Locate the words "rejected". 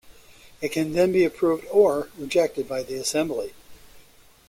2.17-2.67